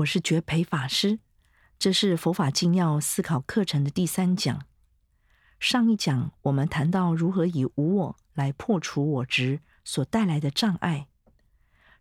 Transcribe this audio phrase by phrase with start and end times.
[0.00, 1.18] 我是觉培法师，
[1.78, 4.64] 这是佛法精要思考课程的第三讲。
[5.58, 11.08] 上一讲我们谈到如何以无我来破除我执所带来的障碍，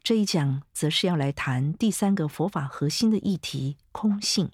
[0.02, 4.52] 这一讲则是要来谈第三个佛法核心的议题——空性。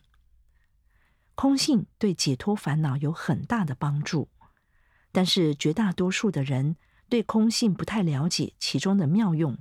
[1.35, 4.29] 空性对解脱烦恼有很大的帮助，
[5.11, 6.77] 但是绝大多数的人
[7.09, 9.57] 对空性不太了解其中的妙用。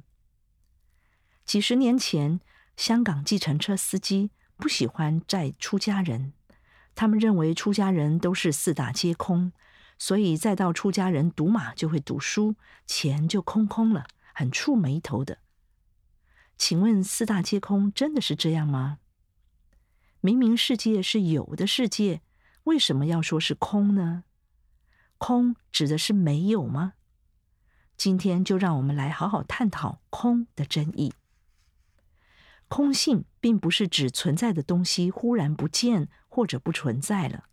[1.45, 2.41] 几十年前，
[2.77, 6.33] 香港计程车司机不喜欢载出家人，
[6.95, 9.53] 他们认为出家人都是四大皆空，
[9.99, 15.39] 所以再到出家人赌马就会赌输，钱就空空了，很触霉头的。
[16.57, 18.99] 请问四大皆空真的是这样吗？
[20.21, 22.23] 明明世界是有的世界，
[22.65, 24.25] 为什么要说是空呢？
[25.19, 26.95] 空指的是没有吗？
[27.97, 31.13] 今天就让我们来好好探讨空的真义。
[32.69, 37.45] 空性并不是指存在的东西忽然不见或者不存在了，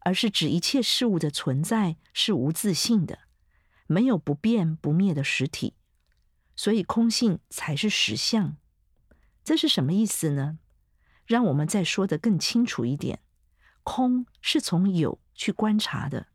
[0.00, 3.18] 而是指一切事物的存在是无自性的，
[3.86, 5.74] 没有不变不灭的实体，
[6.56, 8.56] 所以空性才是实相。
[9.44, 10.58] 这是什么意思呢？
[11.26, 13.20] 让我们再说得更清楚一点：
[13.82, 16.28] 空是从有去观察的，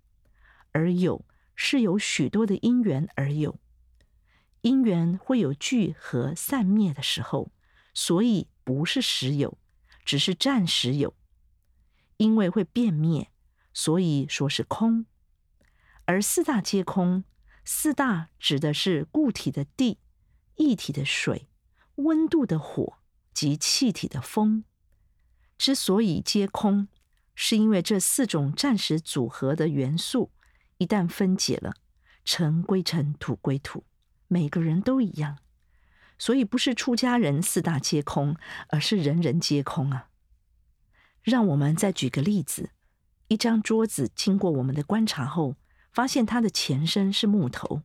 [0.73, 3.57] 而有是由许多的因缘而有，
[4.61, 7.51] 因缘会有聚合散灭的时候。
[7.95, 9.57] 所以不是实有，
[10.05, 11.15] 只是暂时有，
[12.17, 13.31] 因为会变灭，
[13.73, 15.05] 所以说是空。
[16.03, 17.23] 而四大皆空，
[17.63, 19.97] 四大指的是固体的地、
[20.57, 21.47] 液体的水、
[21.95, 22.99] 温度的火
[23.33, 24.65] 及气体的风。
[25.57, 26.89] 之所以皆空，
[27.33, 30.31] 是因为这四种暂时组合的元素，
[30.77, 31.73] 一旦分解了，
[32.25, 33.85] 尘归尘，土归土，
[34.27, 35.39] 每个人都一样。
[36.17, 38.35] 所以不是出家人四大皆空，
[38.69, 40.09] 而是人人皆空啊！
[41.21, 42.71] 让我们再举个例子：
[43.27, 45.55] 一张桌子经过我们的观察后，
[45.91, 47.81] 发现它的前身是木头，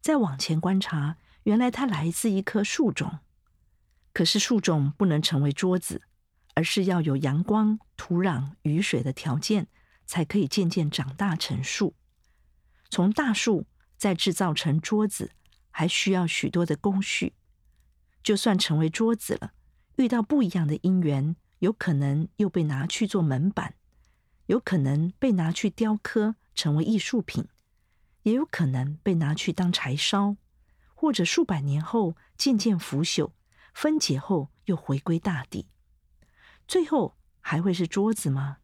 [0.00, 3.20] 再往前观察，原来它来自一棵树种。
[4.12, 6.02] 可是树种不能成为桌子，
[6.54, 9.68] 而是要有阳光、土壤、雨水的条件，
[10.06, 11.94] 才可以渐渐长大成树。
[12.90, 13.66] 从大树
[13.96, 15.32] 再制造成桌子，
[15.70, 17.34] 还需要许多的工序。
[18.26, 19.52] 就算成为桌子了，
[19.98, 23.76] 遇到不一样的因缘，有可能又被拿去做门板，
[24.46, 27.46] 有可能被拿去雕刻成为艺术品，
[28.24, 30.34] 也有可能被拿去当柴烧，
[30.96, 33.30] 或者数百年后渐渐腐朽，
[33.72, 35.68] 分解后又回归大地，
[36.66, 38.56] 最后还会是桌子吗？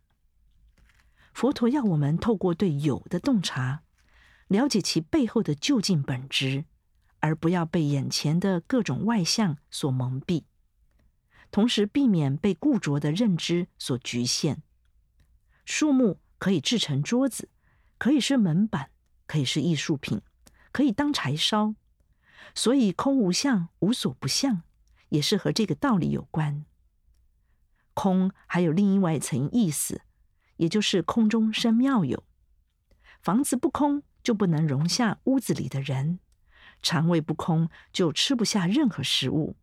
[1.33, 3.85] 佛陀要我们透过对有的洞察，
[4.49, 6.65] 了解其背后的究竟本质。
[7.23, 10.43] 而不要被眼前的各种外相所蒙蔽，
[11.53, 14.63] 同时避免被固着的认知所局限。
[15.65, 17.49] 树木可以制成桌子，
[17.97, 18.91] 可以是门板，
[19.29, 20.21] 可以是艺术品，
[20.73, 21.77] 可以当柴烧。
[22.55, 24.63] 所以空无相，无所不相，
[25.11, 26.65] 也是和这个道理有关。
[27.95, 30.03] 空还有另外一层意思，
[30.57, 32.25] 也就是空中生妙有。
[33.23, 36.19] 房子不空，就不能容下屋子里的人。
[36.83, 39.57] 肠胃不空，就吃不下任何食物。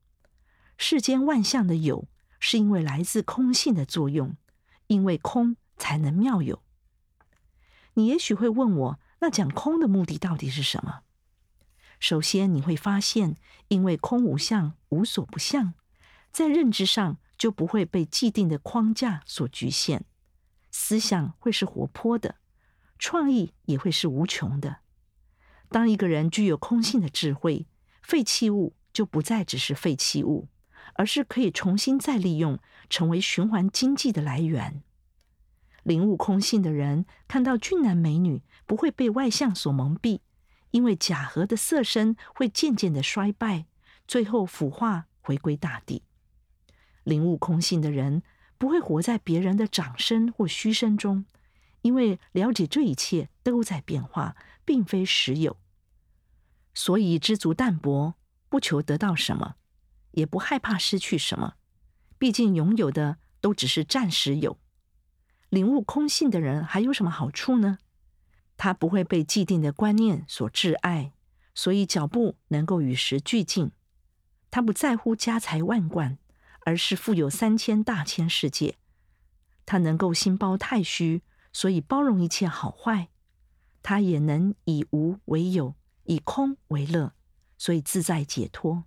[0.78, 2.08] 世间万象的有，
[2.40, 4.36] 是因为来自空性的作用，
[4.88, 6.64] 因为空才能妙有。
[7.96, 11.02] 你也许会问我，那讲空的目的到底是什么？
[12.00, 13.36] 首先，你会发现，
[13.68, 15.74] 因为空无相，无所不相，
[16.32, 20.04] 在认知上就不会被既定的框架所局限，
[20.72, 22.36] 思想会是活泼的，
[22.98, 24.78] 创意也会是无穷的。
[25.70, 27.68] 当一个人具有空性的智慧，
[28.02, 30.48] 废弃物就不再只是废弃物，
[30.96, 34.82] 而是可以重新再利用，成为循环经济的来源。
[35.84, 40.20] 领悟空性的人，看到俊男美女，不会被外相所蒙蔽，
[40.72, 43.66] 因为假合的色身会渐渐的衰败，
[44.08, 46.04] 最后腐化回归大地。
[47.04, 48.24] 领悟空性的人，
[48.58, 51.26] 不会活在别人的掌声或嘘声中。
[51.82, 54.36] 因为了解这一切都在变化，
[54.70, 55.58] 并非实有，
[56.76, 58.14] 所以知足淡泊，
[58.50, 59.56] 不求得到什么，
[60.12, 61.56] 也不害怕失去什么。
[62.20, 64.60] 毕竟拥有的都只是暂时有。
[65.50, 67.80] 领悟空性的人还有什么好处呢？
[68.58, 71.14] 他不会被既定的观念所挚爱，
[71.56, 73.72] 所以脚步能够与时俱进。
[74.52, 76.20] 他不在乎家财万贯，
[76.64, 78.78] 而是富有三千大千世界。
[79.66, 81.24] 他能够心包太虚。
[81.52, 83.10] 所以包容一切好坏，
[83.82, 87.14] 他也能以无为有，以空为乐，
[87.58, 88.84] 所以自在解脱。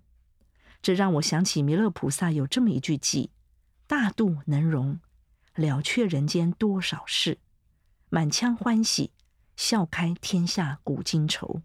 [0.81, 3.29] 这让我想起弥勒菩萨有这么一句偈：
[3.87, 4.99] 大度能容，
[5.55, 7.39] 了却人间多少事，
[8.09, 9.11] 满腔欢喜，
[9.55, 11.61] 笑开天下古今愁。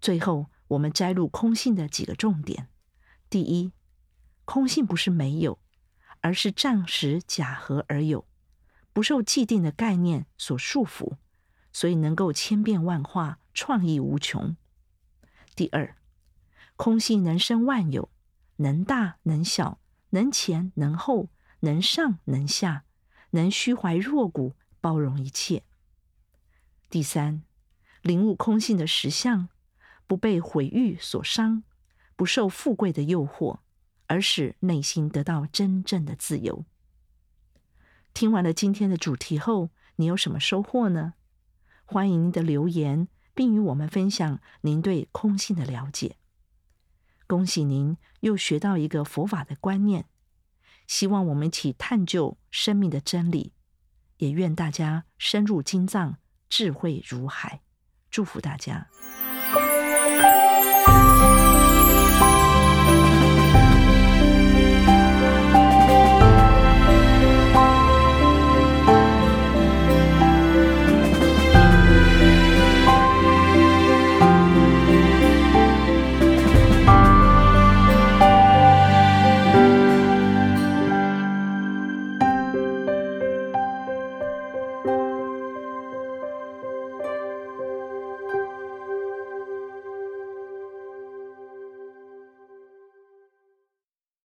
[0.00, 2.68] 最后，我们摘录空性的几个重点：
[3.28, 3.72] 第一，
[4.44, 5.58] 空性不是没有，
[6.20, 8.26] 而是暂时假合而有，
[8.92, 11.16] 不受既定的概念所束缚，
[11.76, 14.56] 所以能够千变万化，创意无穷。
[15.54, 15.94] 第二，
[16.74, 18.08] 空性能生万有，
[18.56, 19.78] 能大能小。
[20.08, 21.28] 能前能后，
[21.60, 22.84] 能上能下，
[23.32, 25.64] 能虚怀若谷，包容一切。
[26.88, 27.42] 第三，
[28.00, 29.50] 领悟空性的实相，
[30.06, 31.62] 不被毁誉所伤，
[32.16, 33.58] 不受富贵的诱惑，
[34.06, 36.64] 而使内心得到真正的自由。
[38.14, 41.12] 听完了今天的主题后，你有什么收获呢？
[41.86, 46.16] 欢迎您的留言，并与我们分享您对空性的了解。
[47.28, 50.06] 恭喜您又学到一个佛法的观念，
[50.88, 53.52] 希望我们一起探究生命的真理，
[54.18, 56.16] 也愿大家深入经藏，
[56.48, 57.62] 智慧如海。
[58.10, 58.88] 祝福大家。